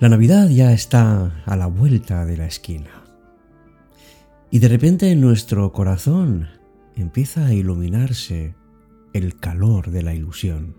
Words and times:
La 0.00 0.08
Navidad 0.08 0.48
ya 0.48 0.72
está 0.72 1.42
a 1.44 1.56
la 1.56 1.66
vuelta 1.66 2.24
de 2.24 2.36
la 2.36 2.46
esquina. 2.46 3.02
Y 4.48 4.60
de 4.60 4.68
repente 4.68 5.10
en 5.10 5.20
nuestro 5.20 5.72
corazón 5.72 6.46
empieza 6.94 7.46
a 7.46 7.52
iluminarse 7.52 8.54
el 9.12 9.40
calor 9.40 9.90
de 9.90 10.04
la 10.04 10.14
ilusión. 10.14 10.76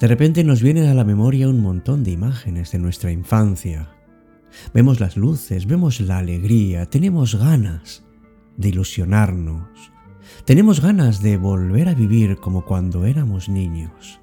De 0.00 0.06
repente 0.06 0.42
nos 0.42 0.62
vienen 0.62 0.86
a 0.88 0.94
la 0.94 1.04
memoria 1.04 1.50
un 1.50 1.60
montón 1.60 2.02
de 2.02 2.12
imágenes 2.12 2.72
de 2.72 2.78
nuestra 2.78 3.12
infancia. 3.12 3.90
Vemos 4.72 4.98
las 4.98 5.18
luces, 5.18 5.66
vemos 5.66 6.00
la 6.00 6.16
alegría, 6.16 6.86
tenemos 6.86 7.34
ganas 7.34 8.06
de 8.56 8.70
ilusionarnos, 8.70 9.92
tenemos 10.46 10.80
ganas 10.80 11.20
de 11.22 11.36
volver 11.36 11.90
a 11.90 11.94
vivir 11.94 12.36
como 12.36 12.64
cuando 12.64 13.04
éramos 13.04 13.50
niños. 13.50 14.18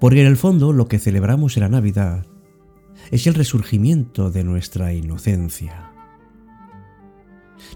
Porque 0.00 0.20
en 0.20 0.26
el 0.26 0.36
fondo 0.36 0.72
lo 0.72 0.88
que 0.88 0.98
celebramos 0.98 1.56
en 1.56 1.62
la 1.62 1.68
Navidad 1.68 2.26
es 3.10 3.26
el 3.26 3.34
resurgimiento 3.34 4.30
de 4.30 4.44
nuestra 4.44 4.92
inocencia. 4.92 5.92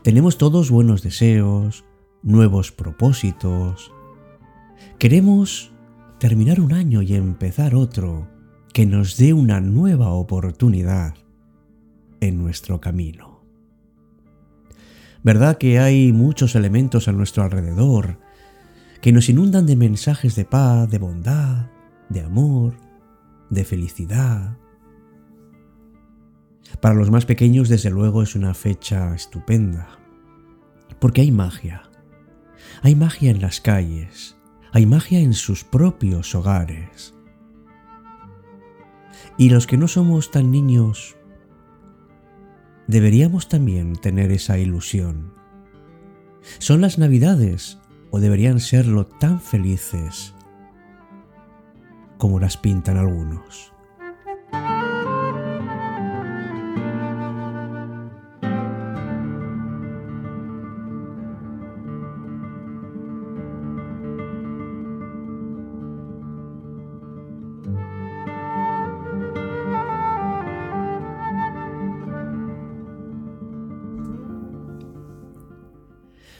Tenemos 0.03 0.39
todos 0.39 0.71
buenos 0.71 1.03
deseos, 1.03 1.85
nuevos 2.23 2.73
propósitos. 2.73 3.93
Queremos 4.99 5.73
terminar 6.19 6.61
un 6.61 6.73
año 6.73 7.03
y 7.03 7.15
empezar 7.15 7.75
otro 7.75 8.29
que 8.73 8.87
nos 8.87 9.17
dé 9.17 9.33
una 9.33 9.61
nueva 9.61 10.11
oportunidad 10.11 11.15
en 12.21 12.39
nuestro 12.39 12.81
camino. 12.81 13.43
¿Verdad 15.25 15.59
que 15.59 15.79
hay 15.79 16.13
muchos 16.13 16.55
elementos 16.57 17.07
a 17.07 17.13
nuestro 17.13 17.45
alrededor 17.45 18.19
que 19.01 19.13
nos 19.13 19.29
inundan 19.29 19.67
de 19.67 19.77
mensajes 19.77 20.35
de 20.37 20.45
paz, 20.45 20.89
de 20.91 20.99
bondad, 20.99 21.67
de 22.13 22.21
amor, 22.23 22.75
de 23.51 23.65
felicidad. 23.65 24.59
Para 26.81 26.95
los 26.95 27.11
más 27.11 27.27
pequeños, 27.27 27.69
desde 27.69 27.91
luego, 27.91 28.23
es 28.23 28.35
una 28.35 28.55
fecha 28.55 29.15
estupenda, 29.15 29.99
porque 31.01 31.23
hay 31.23 31.31
magia. 31.31 31.83
Hay 32.83 32.95
magia 32.95 33.31
en 33.31 33.41
las 33.41 33.61
calles, 33.61 34.37
hay 34.73 34.87
magia 34.87 35.21
en 35.21 35.35
sus 35.35 35.65
propios 35.65 36.35
hogares. 36.35 37.15
Y 39.37 39.51
los 39.51 39.67
que 39.67 39.77
no 39.77 39.89
somos 39.89 40.31
tan 40.31 40.51
niños, 40.51 41.17
deberíamos 42.87 43.49
también 43.49 43.97
tener 43.97 44.33
esa 44.33 44.59
ilusión. 44.59 45.33
¿Son 46.59 46.81
las 46.81 46.99
navidades 46.99 47.79
o 48.11 48.21
deberían 48.21 48.61
serlo 48.61 49.07
tan 49.07 49.41
felices 49.41 50.35
como 52.23 52.39
las 52.39 52.57
pintan 52.57 52.99
algunos. 52.99 53.73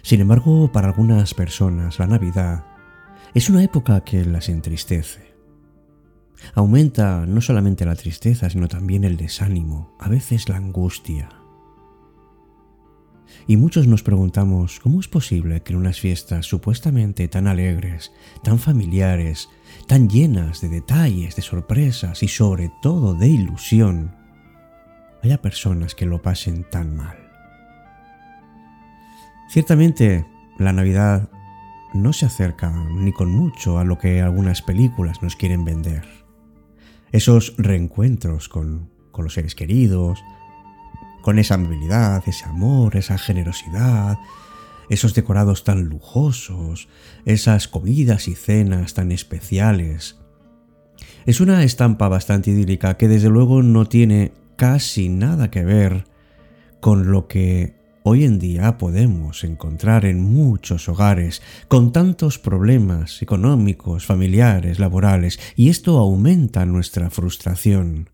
Sin 0.03 0.21
embargo, 0.21 0.71
para 0.71 0.87
algunas 0.87 1.35
personas 1.35 1.99
la 1.99 2.07
Navidad 2.07 2.67
es 3.35 3.51
una 3.51 3.65
época 3.65 4.05
que 4.05 4.25
las 4.25 4.49
entristece. 4.49 5.32
Aumenta 6.55 7.25
no 7.27 7.41
solamente 7.41 7.85
la 7.85 7.97
tristeza, 7.97 8.51
sino 8.51 8.69
también 8.69 9.05
el 9.05 9.17
desánimo, 9.17 9.95
a 9.99 10.09
veces 10.09 10.49
la 10.49 10.57
angustia. 10.57 11.29
Y 13.47 13.57
muchos 13.57 13.87
nos 13.87 14.03
preguntamos 14.03 14.79
cómo 14.81 15.01
es 15.01 15.09
posible 15.09 15.63
que 15.63 15.73
en 15.73 15.79
unas 15.79 15.99
fiestas 15.99 16.47
supuestamente 16.47 17.27
tan 17.29 17.47
alegres, 17.47 18.13
tan 18.43 18.59
familiares, 18.59 19.49
tan 19.87 20.09
llenas 20.09 20.61
de 20.61 20.69
detalles, 20.69 21.35
de 21.37 21.43
sorpresas 21.43 22.23
y 22.23 22.29
sobre 22.29 22.71
todo 22.83 23.15
de 23.15 23.29
ilusión, 23.29 24.15
haya 25.23 25.41
personas 25.41 25.95
que 25.95 26.07
lo 26.07 26.23
pasen 26.23 26.69
tan 26.71 26.95
mal. 26.95 27.17
Ciertamente, 29.49 30.27
la 30.59 30.73
Navidad 30.73 31.29
no 31.95 32.13
se 32.13 32.27
acerca 32.27 32.71
ni 32.71 33.13
con 33.13 33.31
mucho 33.31 33.79
a 33.79 33.85
lo 33.85 33.99
que 33.99 34.21
algunas 34.21 34.63
películas 34.63 35.23
nos 35.23 35.37
quieren 35.37 35.65
vender 35.65 36.22
esos 37.13 37.55
reencuentros 37.59 38.49
con, 38.49 38.91
los 39.17 39.35
seres 39.35 39.55
queridos, 39.55 40.19
con 41.21 41.39
esa 41.39 41.55
amabilidad, 41.55 42.23
ese 42.27 42.47
amor, 42.47 42.97
esa 42.97 43.19
generosidad, 43.19 44.19
esos 44.89 45.15
decorados 45.15 45.63
tan 45.65 45.85
lujosos, 45.85 46.89
esas 47.25 47.69
comidas 47.69 48.29
y 48.29 48.35
cenas 48.35 48.95
tan 48.95 49.13
especiales. 49.13 50.19
Es 51.25 51.41
una 51.41 51.63
estampa 51.63 52.09
bastante 52.09 52.51
idílica 52.51 52.97
que 52.97 53.09
desde 53.09 53.29
luego 53.29 53.63
no 53.63 53.87
tiene 53.87 54.33
casi 54.57 55.09
nada 55.09 55.51
que 55.51 55.65
ver 55.65 56.07
con 56.81 57.13
lo 57.13 57.29
que 57.29 57.82
hoy 58.05 58.25
en 58.25 58.39
día 58.39 58.79
podemos 58.79 59.45
encontrar 59.45 60.05
en 60.05 60.21
muchos 60.21 60.89
hogares 60.89 61.43
con 61.69 61.93
tantos 61.93 62.39
problemas 62.39 63.23
económicos, 63.23 64.07
familiares, 64.07 64.79
laborales, 64.79 65.39
y 65.57 65.69
esto 65.69 65.99
aumenta 65.99 66.67
nuestra 66.67 67.11
frustración. 67.11 68.11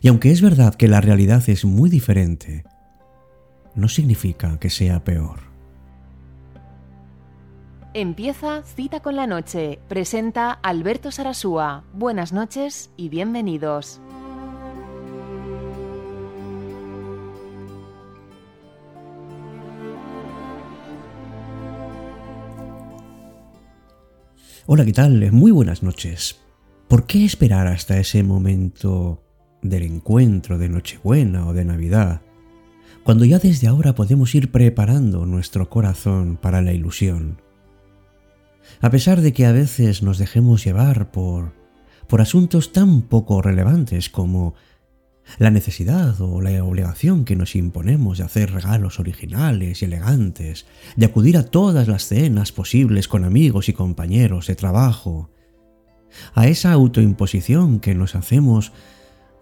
Y 0.00 0.08
aunque 0.08 0.30
es 0.30 0.42
verdad 0.42 0.74
que 0.74 0.88
la 0.88 1.00
realidad 1.00 1.42
es 1.48 1.64
muy 1.64 1.88
diferente, 1.88 2.64
no 3.74 3.88
significa 3.88 4.58
que 4.58 4.70
sea 4.70 5.02
peor. 5.02 5.54
Empieza 7.94 8.62
Cita 8.64 9.00
con 9.00 9.14
la 9.14 9.28
Noche. 9.28 9.78
Presenta 9.88 10.50
Alberto 10.50 11.12
Sarasúa. 11.12 11.84
Buenas 11.92 12.32
noches 12.32 12.90
y 12.96 13.08
bienvenidos. 13.08 14.00
Hola, 24.66 24.86
¿qué 24.86 24.94
tal? 24.94 25.30
Muy 25.30 25.52
buenas 25.52 25.82
noches. 25.82 26.40
¿Por 26.88 27.04
qué 27.04 27.26
esperar 27.26 27.66
hasta 27.66 27.98
ese 27.98 28.22
momento 28.22 29.22
del 29.60 29.82
encuentro 29.82 30.56
de 30.56 30.70
Nochebuena 30.70 31.46
o 31.46 31.52
de 31.52 31.66
Navidad, 31.66 32.22
cuando 33.02 33.26
ya 33.26 33.38
desde 33.38 33.66
ahora 33.68 33.94
podemos 33.94 34.34
ir 34.34 34.50
preparando 34.50 35.26
nuestro 35.26 35.68
corazón 35.68 36.38
para 36.40 36.62
la 36.62 36.72
ilusión? 36.72 37.42
A 38.80 38.88
pesar 38.88 39.20
de 39.20 39.34
que 39.34 39.44
a 39.44 39.52
veces 39.52 40.02
nos 40.02 40.16
dejemos 40.16 40.64
llevar 40.64 41.10
por, 41.12 41.52
por 42.08 42.22
asuntos 42.22 42.72
tan 42.72 43.02
poco 43.02 43.42
relevantes 43.42 44.08
como 44.08 44.54
la 45.38 45.50
necesidad 45.50 46.20
o 46.20 46.40
la 46.40 46.62
obligación 46.64 47.24
que 47.24 47.36
nos 47.36 47.56
imponemos 47.56 48.18
de 48.18 48.24
hacer 48.24 48.52
regalos 48.52 49.00
originales 49.00 49.82
y 49.82 49.84
elegantes, 49.84 50.66
de 50.96 51.06
acudir 51.06 51.36
a 51.36 51.44
todas 51.44 51.88
las 51.88 52.06
cenas 52.06 52.52
posibles 52.52 53.08
con 53.08 53.24
amigos 53.24 53.68
y 53.68 53.72
compañeros 53.72 54.46
de 54.46 54.54
trabajo, 54.54 55.30
a 56.34 56.46
esa 56.46 56.72
autoimposición 56.72 57.80
que 57.80 57.94
nos 57.94 58.14
hacemos 58.14 58.72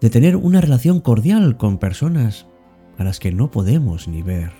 de 0.01 0.09
tener 0.09 0.35
una 0.35 0.61
relación 0.61 0.99
cordial 0.99 1.57
con 1.57 1.77
personas 1.77 2.47
a 2.97 3.03
las 3.03 3.19
que 3.19 3.31
no 3.31 3.51
podemos 3.51 4.07
ni 4.07 4.21
ver, 4.21 4.51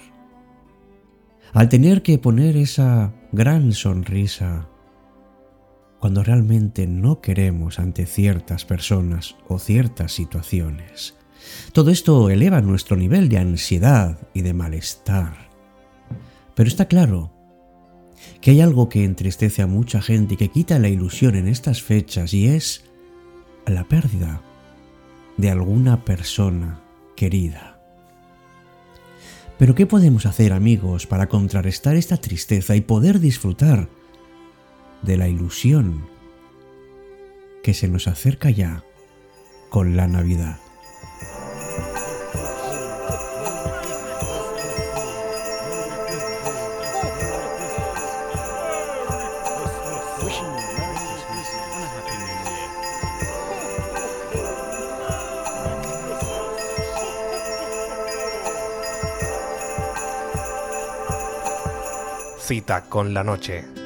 al 1.53 1.69
tener 1.69 2.01
que 2.01 2.17
poner 2.17 2.57
esa 2.57 3.13
gran 3.31 3.73
sonrisa 3.73 4.69
cuando 6.03 6.21
realmente 6.21 6.85
no 6.85 7.21
queremos 7.21 7.79
ante 7.79 8.05
ciertas 8.05 8.65
personas 8.65 9.37
o 9.47 9.57
ciertas 9.57 10.11
situaciones. 10.11 11.15
Todo 11.71 11.91
esto 11.91 12.29
eleva 12.29 12.59
nuestro 12.59 12.97
nivel 12.97 13.29
de 13.29 13.37
ansiedad 13.37 14.19
y 14.33 14.41
de 14.41 14.53
malestar. 14.53 15.47
Pero 16.55 16.67
está 16.67 16.89
claro 16.89 17.31
que 18.41 18.51
hay 18.51 18.59
algo 18.59 18.89
que 18.89 19.05
entristece 19.05 19.61
a 19.61 19.67
mucha 19.67 20.01
gente 20.01 20.33
y 20.33 20.37
que 20.37 20.49
quita 20.49 20.77
la 20.77 20.89
ilusión 20.89 21.35
en 21.35 21.47
estas 21.47 21.81
fechas 21.81 22.33
y 22.33 22.47
es 22.47 22.83
la 23.65 23.85
pérdida 23.85 24.41
de 25.37 25.51
alguna 25.51 26.03
persona 26.03 26.81
querida. 27.15 27.79
Pero 29.57 29.73
¿qué 29.73 29.85
podemos 29.85 30.25
hacer 30.25 30.51
amigos 30.51 31.07
para 31.07 31.29
contrarrestar 31.29 31.95
esta 31.95 32.17
tristeza 32.17 32.75
y 32.75 32.81
poder 32.81 33.21
disfrutar 33.21 33.87
de 35.03 35.17
la 35.17 35.27
ilusión 35.27 36.05
que 37.61 37.73
se 37.73 37.87
nos 37.87 38.07
acerca 38.07 38.49
ya 38.49 38.83
con 39.69 39.95
la 39.95 40.07
Navidad. 40.07 40.59
Cita 62.39 62.89
con 62.89 63.13
la 63.13 63.23
noche. 63.23 63.82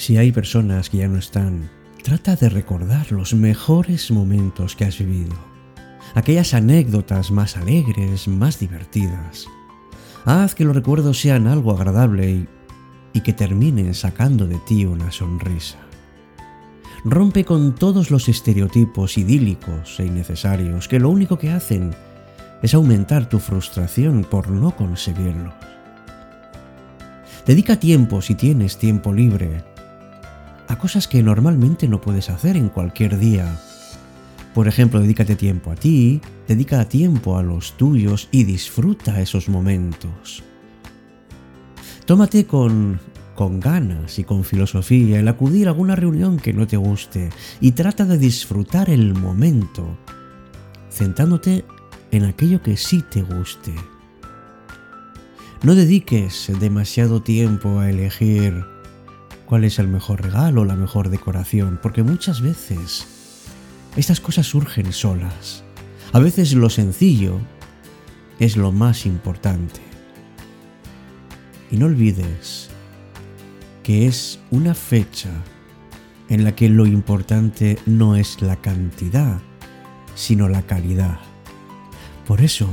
Si 0.00 0.16
hay 0.16 0.32
personas 0.32 0.88
que 0.88 0.96
ya 0.96 1.08
no 1.08 1.18
están, 1.18 1.68
trata 2.02 2.34
de 2.34 2.48
recordar 2.48 3.12
los 3.12 3.34
mejores 3.34 4.10
momentos 4.10 4.74
que 4.74 4.86
has 4.86 4.98
vivido, 4.98 5.34
aquellas 6.14 6.54
anécdotas 6.54 7.30
más 7.30 7.58
alegres, 7.58 8.26
más 8.26 8.58
divertidas. 8.58 9.46
Haz 10.24 10.54
que 10.54 10.64
los 10.64 10.74
recuerdos 10.74 11.20
sean 11.20 11.46
algo 11.46 11.72
agradable 11.72 12.46
y, 13.12 13.20
que 13.20 13.34
terminen 13.34 13.92
sacando 13.92 14.46
de 14.46 14.56
ti 14.60 14.86
una 14.86 15.12
sonrisa. 15.12 15.76
Rompe 17.04 17.44
con 17.44 17.74
todos 17.74 18.10
los 18.10 18.26
estereotipos 18.30 19.18
idílicos 19.18 20.00
e 20.00 20.06
innecesarios 20.06 20.88
que 20.88 20.98
lo 20.98 21.10
único 21.10 21.38
que 21.38 21.50
hacen 21.50 21.94
es 22.62 22.72
aumentar 22.72 23.28
tu 23.28 23.38
frustración 23.38 24.24
por 24.24 24.48
no 24.48 24.74
conseguirlos. 24.74 25.52
Dedica 27.44 27.78
tiempo, 27.78 28.22
si 28.22 28.34
tienes 28.34 28.78
tiempo 28.78 29.12
libre, 29.12 29.69
a 30.70 30.78
cosas 30.78 31.08
que 31.08 31.20
normalmente 31.20 31.88
no 31.88 32.00
puedes 32.00 32.30
hacer 32.30 32.56
en 32.56 32.68
cualquier 32.68 33.18
día. 33.18 33.60
Por 34.54 34.68
ejemplo, 34.68 35.00
dedícate 35.00 35.34
tiempo 35.34 35.72
a 35.72 35.74
ti, 35.74 36.20
dedica 36.46 36.88
tiempo 36.88 37.36
a 37.36 37.42
los 37.42 37.76
tuyos 37.76 38.28
y 38.30 38.44
disfruta 38.44 39.20
esos 39.20 39.48
momentos. 39.48 40.44
Tómate 42.04 42.46
con, 42.46 43.00
con 43.34 43.58
ganas 43.58 44.20
y 44.20 44.24
con 44.24 44.44
filosofía 44.44 45.18
el 45.18 45.26
acudir 45.26 45.66
a 45.66 45.70
alguna 45.70 45.96
reunión 45.96 46.36
que 46.36 46.52
no 46.52 46.68
te 46.68 46.76
guste 46.76 47.30
y 47.60 47.72
trata 47.72 48.04
de 48.04 48.18
disfrutar 48.18 48.90
el 48.90 49.14
momento, 49.14 49.98
centrándote 50.88 51.64
en 52.12 52.26
aquello 52.26 52.62
que 52.62 52.76
sí 52.76 53.02
te 53.10 53.22
guste. 53.22 53.74
No 55.64 55.74
dediques 55.74 56.52
demasiado 56.60 57.22
tiempo 57.22 57.80
a 57.80 57.90
elegir 57.90 58.64
cuál 59.50 59.64
es 59.64 59.80
el 59.80 59.88
mejor 59.88 60.22
regalo, 60.22 60.64
la 60.64 60.76
mejor 60.76 61.08
decoración, 61.08 61.80
porque 61.82 62.04
muchas 62.04 62.40
veces 62.40 63.04
estas 63.96 64.20
cosas 64.20 64.46
surgen 64.46 64.92
solas. 64.92 65.64
A 66.12 66.20
veces 66.20 66.52
lo 66.52 66.70
sencillo 66.70 67.40
es 68.38 68.56
lo 68.56 68.70
más 68.70 69.06
importante. 69.06 69.80
Y 71.68 71.78
no 71.78 71.86
olvides 71.86 72.70
que 73.82 74.06
es 74.06 74.38
una 74.52 74.72
fecha 74.72 75.30
en 76.28 76.44
la 76.44 76.54
que 76.54 76.68
lo 76.68 76.86
importante 76.86 77.76
no 77.86 78.14
es 78.14 78.42
la 78.42 78.54
cantidad, 78.54 79.40
sino 80.14 80.48
la 80.48 80.62
calidad. 80.62 81.18
Por 82.24 82.40
eso, 82.40 82.68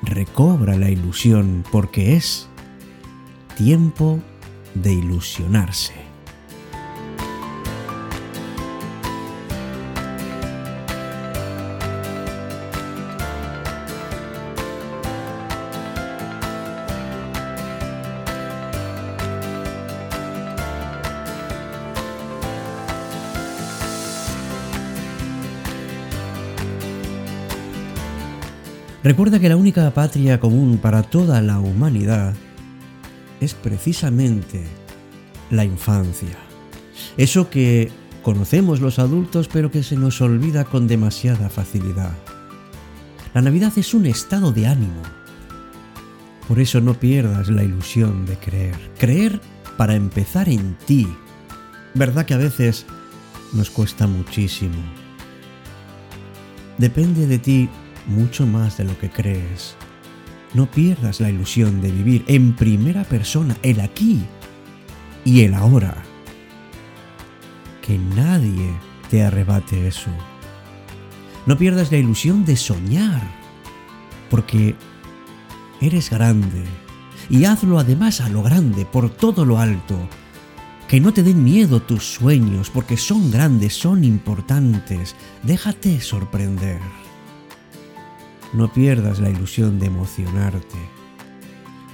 recobra 0.00 0.78
la 0.78 0.88
ilusión 0.88 1.62
porque 1.70 2.16
es 2.16 2.48
tiempo 3.58 4.22
de 4.74 4.92
ilusionarse. 4.92 6.10
Recuerda 29.02 29.40
que 29.40 29.48
la 29.48 29.56
única 29.56 29.90
patria 29.92 30.38
común 30.38 30.78
para 30.78 31.02
toda 31.02 31.40
la 31.40 31.58
humanidad 31.58 32.34
es 33.40 33.54
precisamente 33.54 34.64
la 35.50 35.64
infancia. 35.64 36.36
Eso 37.16 37.50
que 37.50 37.90
conocemos 38.22 38.80
los 38.80 38.98
adultos 38.98 39.48
pero 39.48 39.70
que 39.70 39.82
se 39.82 39.96
nos 39.96 40.20
olvida 40.20 40.64
con 40.64 40.86
demasiada 40.86 41.48
facilidad. 41.48 42.12
La 43.34 43.42
Navidad 43.42 43.72
es 43.76 43.94
un 43.94 44.06
estado 44.06 44.52
de 44.52 44.66
ánimo. 44.66 45.02
Por 46.48 46.58
eso 46.58 46.80
no 46.80 46.94
pierdas 46.94 47.48
la 47.48 47.62
ilusión 47.62 48.26
de 48.26 48.36
creer. 48.36 48.76
Creer 48.98 49.40
para 49.76 49.94
empezar 49.94 50.48
en 50.48 50.76
ti. 50.86 51.06
¿Verdad 51.94 52.26
que 52.26 52.34
a 52.34 52.38
veces 52.38 52.86
nos 53.52 53.70
cuesta 53.70 54.06
muchísimo? 54.06 54.82
Depende 56.76 57.26
de 57.26 57.38
ti 57.38 57.68
mucho 58.06 58.46
más 58.46 58.78
de 58.78 58.84
lo 58.84 58.98
que 58.98 59.10
crees. 59.10 59.76
No 60.52 60.70
pierdas 60.70 61.20
la 61.20 61.30
ilusión 61.30 61.80
de 61.80 61.92
vivir 61.92 62.24
en 62.26 62.54
primera 62.54 63.04
persona 63.04 63.56
el 63.62 63.80
aquí 63.80 64.24
y 65.24 65.42
el 65.42 65.54
ahora. 65.54 65.94
Que 67.82 67.98
nadie 67.98 68.70
te 69.10 69.22
arrebate 69.22 69.86
eso. 69.86 70.10
No 71.46 71.56
pierdas 71.56 71.92
la 71.92 71.98
ilusión 71.98 72.44
de 72.44 72.56
soñar, 72.56 73.22
porque 74.28 74.74
eres 75.80 76.10
grande 76.10 76.64
y 77.28 77.44
hazlo 77.44 77.78
además 77.78 78.20
a 78.20 78.28
lo 78.28 78.42
grande, 78.42 78.84
por 78.84 79.08
todo 79.10 79.44
lo 79.44 79.58
alto. 79.58 79.96
Que 80.88 81.00
no 81.00 81.12
te 81.12 81.22
den 81.22 81.44
miedo 81.44 81.80
tus 81.80 82.04
sueños, 82.04 82.68
porque 82.70 82.96
son 82.96 83.30
grandes, 83.30 83.74
son 83.74 84.02
importantes. 84.02 85.14
Déjate 85.44 86.00
sorprender. 86.00 86.80
No 88.52 88.72
pierdas 88.72 89.20
la 89.20 89.30
ilusión 89.30 89.78
de 89.78 89.86
emocionarte. 89.86 90.78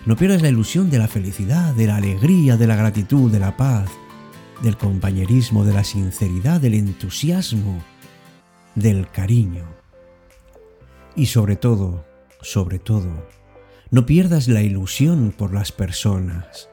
No 0.06 0.16
pierdas 0.16 0.40
la 0.40 0.48
ilusión 0.48 0.88
de 0.88 0.98
la 0.98 1.08
felicidad, 1.08 1.74
de 1.74 1.86
la 1.86 1.96
alegría, 1.96 2.56
de 2.56 2.66
la 2.66 2.76
gratitud, 2.76 3.30
de 3.30 3.40
la 3.40 3.56
paz, 3.56 3.90
del 4.62 4.76
compañerismo, 4.76 5.64
de 5.64 5.74
la 5.74 5.84
sinceridad, 5.84 6.60
del 6.60 6.74
entusiasmo, 6.74 7.82
del 8.74 9.10
cariño. 9.10 9.64
Y 11.14 11.26
sobre 11.26 11.56
todo, 11.56 12.04
sobre 12.40 12.78
todo, 12.78 13.28
no 13.90 14.06
pierdas 14.06 14.48
la 14.48 14.62
ilusión 14.62 15.34
por 15.36 15.52
las 15.52 15.72
personas, 15.72 16.68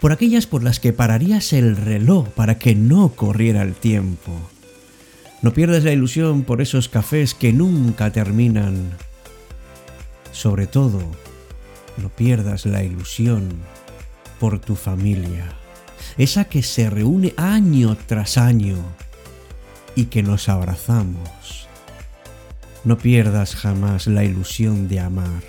por 0.00 0.12
aquellas 0.12 0.46
por 0.46 0.62
las 0.62 0.80
que 0.80 0.92
pararías 0.92 1.52
el 1.52 1.76
reloj 1.76 2.28
para 2.28 2.58
que 2.58 2.74
no 2.74 3.10
corriera 3.10 3.62
el 3.62 3.74
tiempo. 3.74 4.32
No 5.42 5.52
pierdas 5.52 5.84
la 5.84 5.92
ilusión 5.92 6.44
por 6.44 6.60
esos 6.60 6.88
cafés 6.88 7.34
que 7.34 7.52
nunca 7.52 8.10
terminan, 8.10 8.90
sobre 10.36 10.66
todo, 10.66 11.00
no 11.96 12.10
pierdas 12.10 12.66
la 12.66 12.84
ilusión 12.84 13.48
por 14.38 14.58
tu 14.58 14.76
familia, 14.76 15.48
esa 16.18 16.44
que 16.44 16.62
se 16.62 16.90
reúne 16.90 17.32
año 17.38 17.96
tras 18.06 18.36
año 18.36 18.76
y 19.94 20.04
que 20.04 20.22
nos 20.22 20.50
abrazamos. 20.50 21.68
No 22.84 22.98
pierdas 22.98 23.56
jamás 23.56 24.06
la 24.08 24.24
ilusión 24.24 24.88
de 24.88 25.00
amar, 25.00 25.42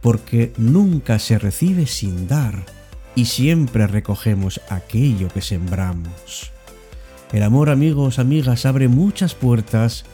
porque 0.00 0.52
nunca 0.56 1.20
se 1.20 1.38
recibe 1.38 1.86
sin 1.86 2.26
dar 2.26 2.66
y 3.14 3.26
siempre 3.26 3.86
recogemos 3.86 4.60
aquello 4.70 5.28
que 5.28 5.40
sembramos. 5.40 6.50
El 7.32 7.44
amor, 7.44 7.70
amigos, 7.70 8.18
amigas, 8.18 8.66
abre 8.66 8.88
muchas 8.88 9.36
puertas 9.36 10.04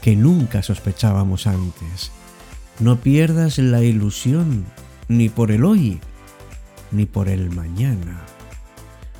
que 0.00 0.16
nunca 0.16 0.62
sospechábamos 0.62 1.46
antes 1.46 2.12
no 2.80 3.00
pierdas 3.00 3.58
la 3.58 3.82
ilusión 3.82 4.64
ni 5.08 5.28
por 5.28 5.50
el 5.50 5.64
hoy, 5.64 5.98
ni 6.92 7.06
por 7.06 7.28
el 7.28 7.50
mañana. 7.50 8.20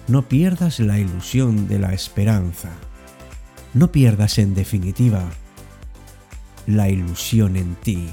No 0.07 0.29
pierdas 0.29 0.79
la 0.79 0.99
ilusión 0.99 1.67
de 1.67 1.81
la 1.81 1.93
esperanza. 1.93 2.71
No 3.75 3.91
pierdas 3.91 4.39
en 4.39 4.55
definitiva 4.55 5.25
la 6.67 6.89
ilusión 6.89 7.57
en 7.57 7.75
ti. 7.75 8.09